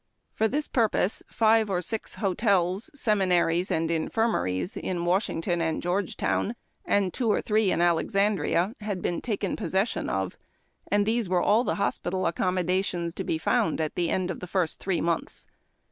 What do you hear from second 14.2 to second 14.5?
of the